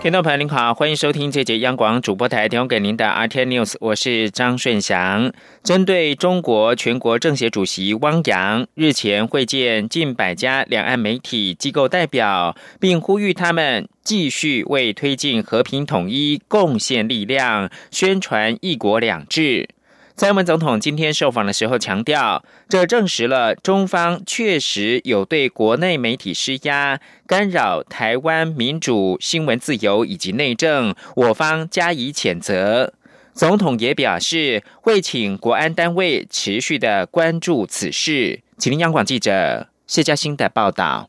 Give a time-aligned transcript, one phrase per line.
[0.00, 5.32] 听众朋友您好，欢迎收听这节央广主播台提供给您的 RT News，我是张顺祥。
[5.64, 19.68] 针对中国全国政协主席汪洋日前会见近百家两岸媒体机构代表，并呼吁他们继续为推进和平统一贡献力量，宣传一国两制。
[20.18, 32.92] 蔡英文总统今天受访的时候强调，这证实了中方确实有对国内媒体施压，干扰台湾民主、新闻自由以及内政，我方加以谴责。
[33.32, 38.40] 总统也表示，会请国安单位持续的关注此事。
[38.56, 41.08] 请听央广记者谢嘉欣的报道。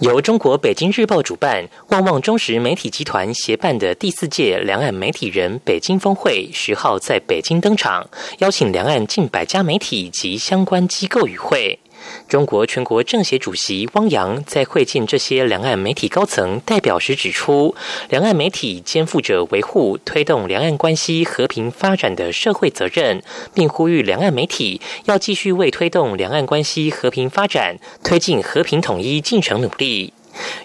[0.00, 8.08] 由中国北京日报主办、旺旺中实媒体集团协办的第四届两岸媒体人北京峰会徐浩在北京登场，
[8.38, 11.80] 邀请两岸近百家媒体及相关机构与会。
[12.28, 17.74] 中国全国政协主席汪洋在会见这些两岸媒体高层代表时指出，
[18.08, 23.22] 两岸媒体肩负着维护、推动两岸关系和平发展的社会责任，
[23.54, 30.12] 并呼吁两岸媒体要继续为推动两岸关系和平发展、推进和平统一进程努力。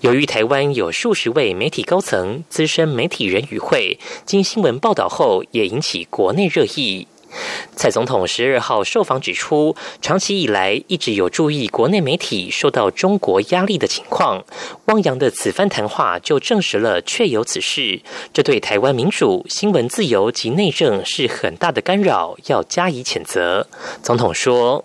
[0.01, 7.07] 由于台湾有数十位媒体高层、资深媒体人与会，经新闻报道后也引起国内热议。
[7.75, 14.43] 蔡总统十二号受访指出，长期以来一直有注意国内媒体受到中国压力的情况。
[14.85, 18.01] 汪洋的此番谈话就证实了确有此事，
[18.33, 23.67] 这对台湾民主、新闻自由及内政是很大的干扰，要加以谴责。
[24.01, 24.83] 总统说：“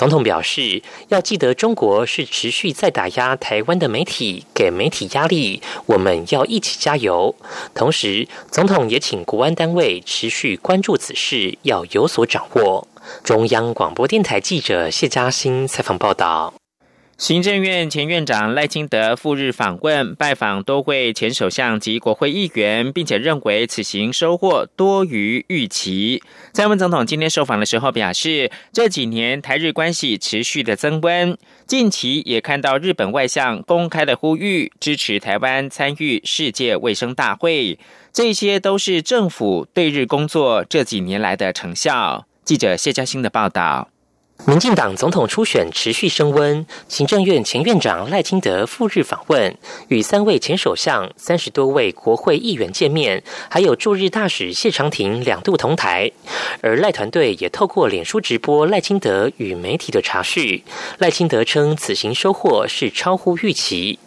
[0.00, 7.34] 总统表示，要记得中国是持续在打压台湾的媒体，给媒体压力，我们要一起加油。
[7.74, 12.88] 同时，总统也请国安单位持续关注此事，要有所掌握。
[13.22, 16.59] 中央广播电台记者谢嘉欣采访报道。
[17.20, 26.22] 行政院前院长赖清德赴日访问，拜访多位前首相及国会议员，并且认为此行收获多于预期。
[26.54, 31.36] 蔡英文总统今天受访的时候表示，这几年台日关系持续的增温，
[31.66, 37.78] 近期也看到日本外相公开的呼吁支持台湾参与世界卫生大会，
[38.14, 42.24] 这些都是政府对日工作这几年来的成效。
[42.46, 43.89] 记者谢嘉欣的报道。
[44.46, 49.56] 民进党总统初选持续升温，行政院前院长赖清德赴日访问，
[49.88, 56.10] 与三位前首相、三十多位国会议员见面，还有驻日大使谢长廷两度同台。
[56.62, 60.64] 而赖团队也透过脸书直播赖清德与媒体的查叙，
[60.98, 63.98] 赖清德称此行收获是超乎预期。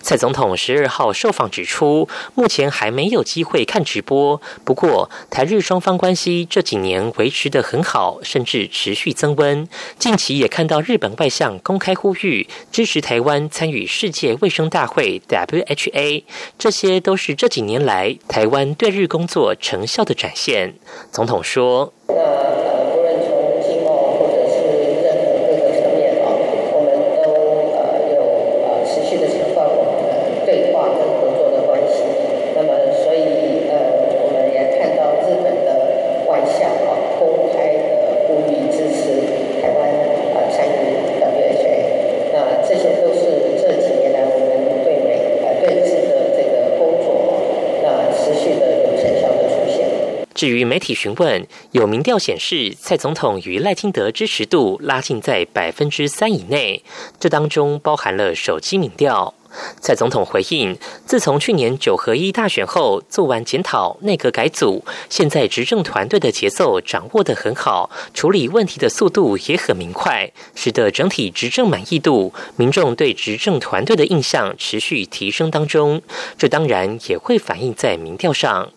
[0.00, 4.40] 蔡总统十二号受访指出，目前还没有机会看直播。
[4.64, 9.68] 不过，台日双方关系这几年维持的很好，甚至持续增温。
[9.98, 16.24] 近期也看到日本外相公开呼吁支持台湾参与世界卫生大会 （WHA），
[16.58, 20.74] 这些都是这几年来台湾对日工作成效的展现。
[21.12, 21.92] 总统说。
[50.40, 56.82] 至于媒体询问，有民调显示蔡总统与赖清德支持度拉近在百分之三以内，
[57.18, 59.34] 这当中包含了手机民调。
[59.82, 76.00] 蔡总统回应：自从去年九合一大选后做完检讨、内阁改组，现在执政团队的节奏掌握得很好，处理问题的速度也很明快，使得整体执政满意度、民众对执政团队的印象持续提升当中。
[76.38, 78.70] 这当然也会反映在民调上。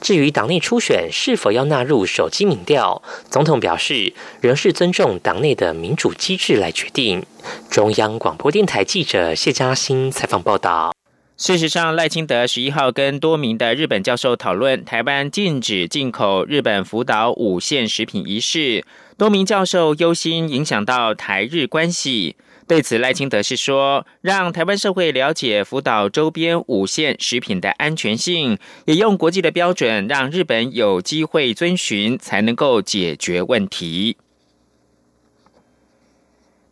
[0.00, 7.24] 至于党内初选是否要纳入手机民调，总统表示仍是尊重党内的民主机制来决定。
[7.70, 10.99] 中央广播电台记者谢嘉欣采访报道。
[11.40, 18.84] 事实上，赖清德十一号跟多名的日本教授讨论台湾禁止进口日本福岛五线食品一事，
[19.16, 22.36] 多名教授忧心影响到台日关系。
[22.68, 34.18] 对此，赖清德是说，让台湾社会了解福岛周边五线食品的安全性，也用国际的标准，让日本有机会遵循，才能够解决问题。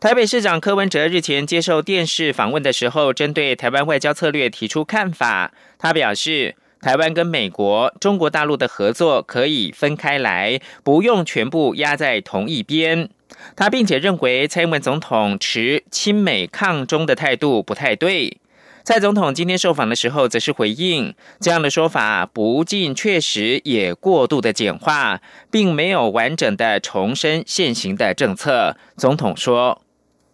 [0.01, 5.53] 台北市长柯文哲日前接受电视访问的时候，针对台湾外交策略提出看法。
[5.77, 13.11] 他表示，台湾跟美国、中国大陆的合作可以分开来，不用全部压在同一边。
[13.57, 18.39] 他并且认为，蔡英文总统持亲美抗中的态度不太对。
[18.85, 25.21] 蔡总统今天受访的时候，则是回应这样的说法不尽确实，也过度的简化，
[25.51, 28.77] 并没有完整的重申现行的政策。
[28.97, 29.83] 总统说。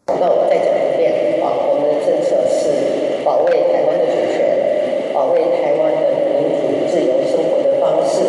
[0.07, 4.45] 那我再讲一遍啊，我们的政策是保卫台湾的主权，
[5.15, 8.21] 保卫台湾的民主自由生活的方式，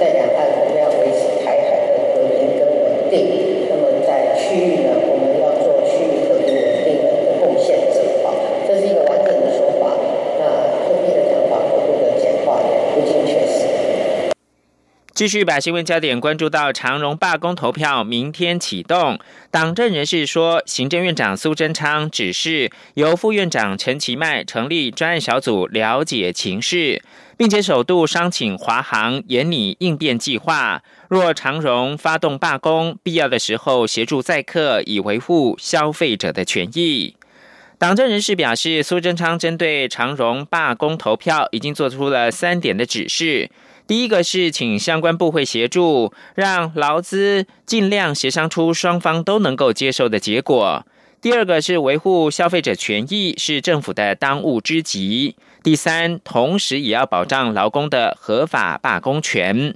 [0.00, 3.70] 在两岸我们要维持台海的和平跟稳定。
[3.70, 8.34] 那么在区域呢，我们要做区域和平稳定的一个贡献者啊，
[8.66, 9.94] 这是一个完整的说法。
[10.34, 10.42] 那
[10.82, 13.70] 后面的讲法过度的简化，也不尽确实。
[15.20, 19.18] 继续把新闻焦点关注到长荣罢工投票，明天启动。
[19.50, 27.02] 党政人士说，行政院长苏贞昌指示由副院长陈其迈成立专案小组了解情势，
[27.36, 30.82] 并且首度商请华航研拟应变计划。
[31.10, 37.14] 若长荣发动罢工，必要的时候协助载客，以维护消费者的权益。
[37.76, 43.50] 党政人士表示，苏贞昌针对长荣罢工投票，已经做出了三点的指示。
[43.90, 50.86] 第一个是请相关部会协助，让劳资尽量协商出双方都能够接受的结果。
[51.20, 55.34] 第二个是维护消费者权益，是政府的当务之急。
[55.64, 59.74] 第三，同时也要保障劳工的合法罢工权。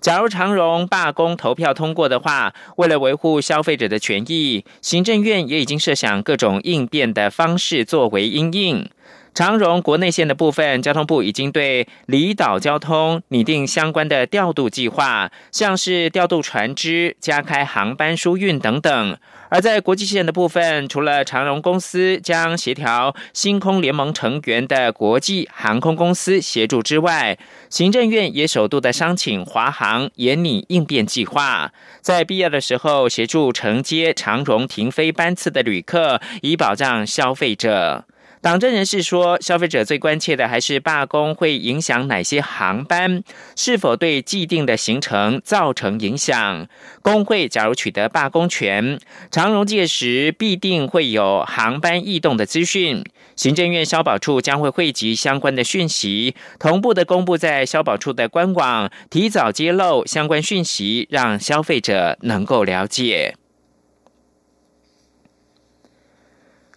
[0.00, 8.88] 假如长荣罢工投票通过的话，为了维护消费者的权益，行政院也已经设想各种应变的方式作为应应。
[9.32, 19.16] 长荣国内线的部分，交通部已经对离岛交通拟定相关的调度计划，像是调度船只、加开航班疏运等等。
[19.48, 27.38] 而在国际线的部分，除了长荣公司将协调星空联盟成员的国际航空公司协助之外，
[27.68, 38.04] 行政院也首度的商请华航研拟应变计划，在必要的时候协助承接长荣停飞班次的旅客，以保障消费者。
[38.42, 43.22] 党政人士说，消费者最关切的还是罢工会影响哪些航班，
[43.54, 46.66] 是否对既定的行程造成影响。
[47.02, 48.98] 工会假如取得罢工权，
[49.30, 53.04] 长荣届时必定会有航班异动的资讯。
[53.36, 63.34] 行政院消保处将会汇集相关的讯息，同步的公布在消保处的官网，提早揭露相关讯息，让消费者能够了解。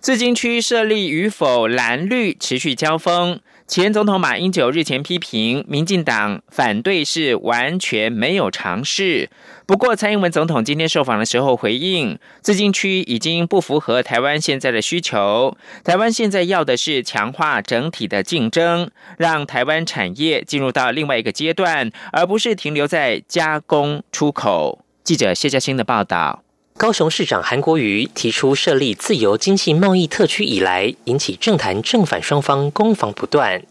[0.03, 3.39] 自金区设立与否，蓝绿持续交锋。
[3.65, 9.29] 前总统马英九日前批评民进党反对是完全没有尝试。
[9.65, 15.55] 不过，蔡英文总统今天受访的时候回应，自金区已经不符合台湾现在的需求。
[15.85, 24.83] 台湾现在要的是强化整体的竞争，让台湾产业进入到另外一个阶段，而不是停留在加工出口。
[25.01, 26.43] 记者谢嘉欣的报道。
[26.75, 33.61] 高雄市长韩国瑜提出设立自由经济贸易特区以来，引起政坛正反双方攻防不断。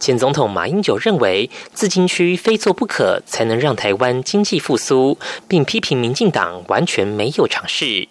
[0.00, 8.08] 前总统马英九认为，自经区非做不可，才能让台湾经济复苏，并批评民进党完全没有尝试。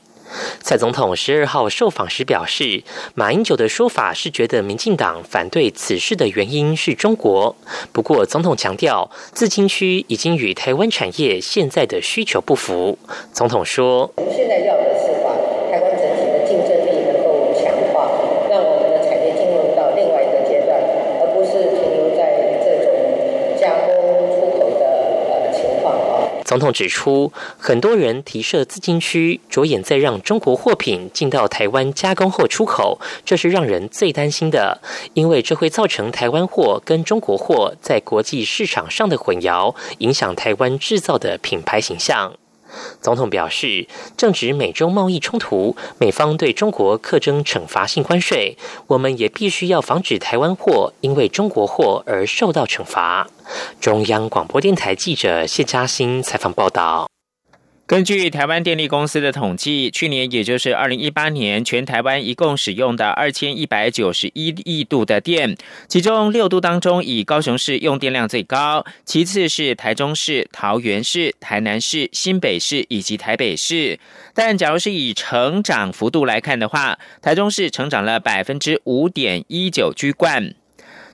[0.61, 2.83] 蔡总统十二号受访时表示，
[3.15, 7.55] 马英九的说法是觉得民进党反对此事的原因是中国。
[7.91, 12.97] 不过，总统强调，自清区已经与台湾产业现在的需求不符。
[13.31, 15.31] 总统说：“现在要的是把
[15.71, 18.11] 台湾整体的竞争力能够强化，
[18.49, 20.77] 让我们的产业进入到另外一个阶段，
[21.21, 22.91] 而不是停留在这种
[23.59, 23.95] 加工
[24.35, 24.85] 出口的
[25.29, 34.79] 呃情况啊。”总统指出，很多人提设资金区，着眼在让中国货品进到台湾加工后出口，这是让人最担心的，
[35.13, 42.31] 因为这会造成台湾货跟中国货在国际市场上的混淆，影响台湾制造的品牌形象。
[43.01, 48.57] 总统表示，正值美中贸易冲突，美方对中国课征惩罚性关税，
[48.87, 53.27] 我们也必须要防止台湾货因为中国货而受到惩罚。
[53.79, 57.07] 中央广播电台记者谢嘉欣采访报道。
[57.87, 65.55] 根据台湾电力公司的统计，去年也就是二零一八年，全台湾一共使用的二千一百九十一亿度的电，
[65.87, 73.97] 其中六度当中，以高雄市用电量最高，其次是台中市、桃园市、台南市、新北市以及台北市。
[74.33, 80.53] 但假如是以成长幅度来看的话，台中市成长了百分之五点一九，居冠。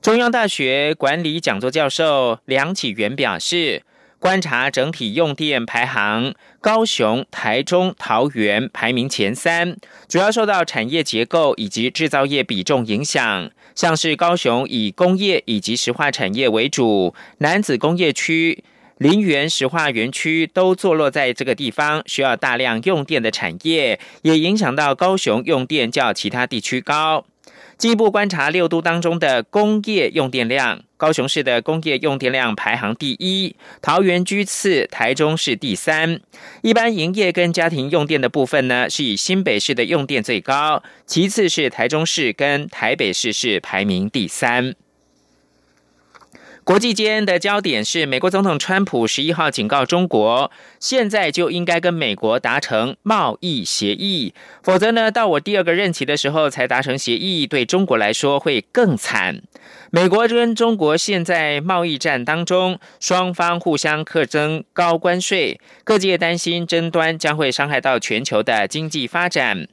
[0.01, 3.83] 中央大学管理讲座教授梁启元表示。
[4.23, 9.75] 观察整体用电排行，高雄、台中、桃园排名前三，
[10.07, 13.51] 主要受到产业结构以及制造业比重影响。
[13.75, 18.63] 像是高雄以工业以及石化产业为主，南子工业区、
[18.97, 27.25] 林园石化园区都坐落在这个地方，需要大量用电的产业，也影响到高雄用电较其他地区高。
[27.77, 36.21] 进一步观察六都当中的工业用电量，高雄市的工业用电量排行第一，桃园居次，台中市第三。
[36.61, 44.75] 一般营业跟家庭用电的部分呢，是以新北市的用电最高，其次是台中市跟台北市是排名第三。
[46.63, 59.41] 国际间的焦点是，美国总统川普十一号警告中国，现在就应该跟美国达成贸易协议，否则呢，到我第二个任期的时候才达成协议，对中国来说会更惨。
[59.91, 69.67] 美国跟中国现在贸易战当中，双方互相课征高关税，各界担心争端将会伤害到全球的经济发展。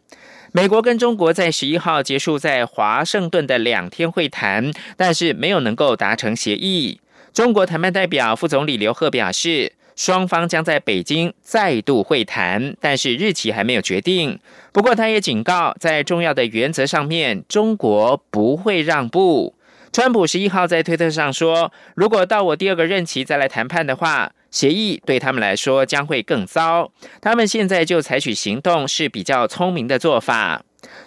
[0.52, 7.00] 美国跟中国在十一号结束在华盛顿的两天会谈，但是没有能够达成协议。
[7.32, 14.40] 中国谈判代表副总理刘鹤表示，双方将在北京再度会谈，但是日期还没有决定。
[14.72, 19.54] 不过，他也警告，在重要的原则上面，中国不会让步。
[19.92, 24.32] 川普十一号在推特上说，如果到我第二个任期再来谈判的话。
[24.50, 26.90] 协议对他们来说将会更糟。
[27.20, 30.62] 他们现在就采取行动是比较聪明的做法。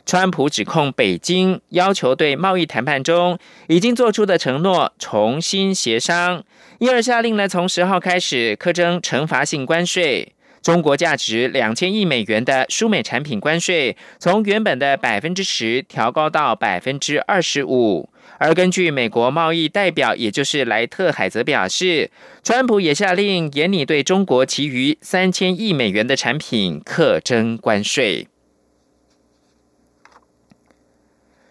[0.05, 6.43] 川普指控北京要求对贸易谈判中已经做出的承诺重新协商，
[6.77, 10.33] 因而下令呢从十号开始苛征惩罚性关税。
[10.63, 18.09] 中国价值两千亿美元的输美产品关税从原本的百分之十调高到百分之二十五。
[18.39, 22.09] 而根据美国贸易代表，也就是莱特海则表示，
[22.41, 28.27] 川普也下令严厉对中国其余三千亿美元的产品课征关税。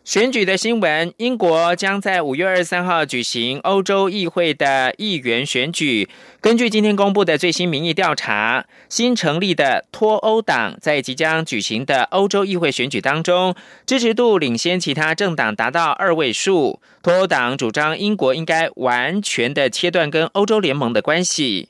[0.04, 6.09] 选举的新闻：英国将在五月二十三号举行欧洲议会的议员选举。
[6.40, 13.54] 根据今天公布的最新民意调查，新成立的脱欧党在即将举行的欧洲议会选举当中，
[13.87, 16.80] 支持度领先其他政党达到二位数。
[17.00, 21.68] 脱欧党主张英国应该完全的切断跟欧洲联盟的关系。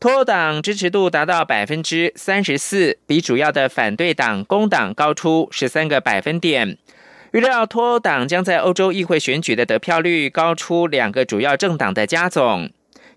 [0.00, 6.78] 脱欧党支持度达到百分之三十四，比主要的反对党工党高出十三个百分点。
[7.32, 12.70] 预料脱欧党将在欧洲议会选举的得票率高出两个主要政党的加总。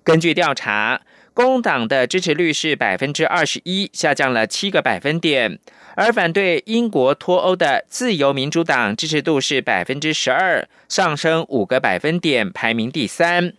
[0.04, 1.02] 根据调查，
[1.34, 5.58] 工党的支持率是百分之二十一，下降了七个百分点；
[5.96, 13.54] 而反对英国脱欧的自由民主党支持度是百分之十二，上升五个百分点，排名第三。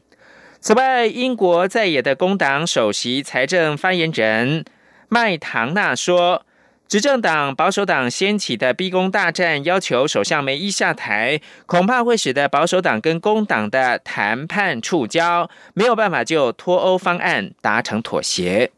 [0.61, 4.64] 此外，英国在野的工党首席财政发言人
[5.09, 6.45] 麦唐纳说。
[6.90, 18.73] 执政党保守党掀起的逼宫大战，要求首相梅伊下台，恐怕会使得保守党跟工党的谈判触礁，没有办法就脱欧方案达成妥协。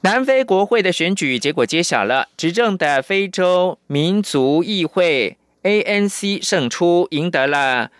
[0.00, 7.92] 南非国会的选举结果揭晓了，执政的非洲民族议会 ANC 胜出，赢得了。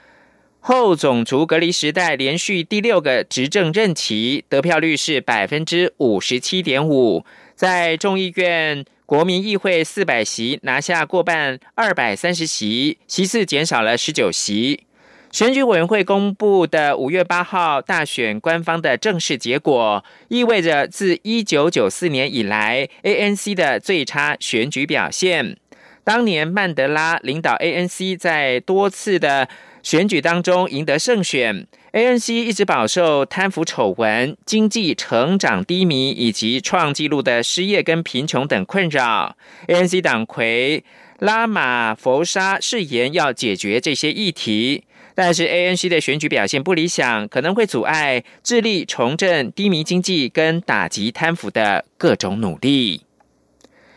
[0.66, 7.22] 后种族隔离时代连续第六个执政任期，得票率是百分之五十七点五，
[7.54, 14.80] 在众议院国民议会四百席拿下过半二百三十席，席次减少了十九席。
[15.30, 25.58] 选举委员会公布的五月八号大选官方的正式结果，意味着自一九九四年以来 ANC 的最差选举表现。
[26.02, 29.46] 当年曼德拉领导 ANC 在多次的。
[29.84, 39.36] 选举当中赢得胜选，ANC 一直饱受贪腐丑闻、经济成长低迷以及创纪录的失业跟贫穷等困扰。
[39.68, 40.82] ANC 党魁
[41.18, 53.02] 拉马佛沙誓言要解决这些议题，但是 ANC 的选举表现不理想，可能会阻碍致力重振低迷经济跟打击贪腐的各种努力。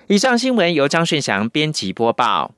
[0.08, 2.57] 以上新闻由张顺祥编辑播报。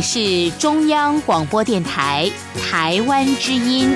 [0.00, 3.94] 是中央广播电台台湾之音。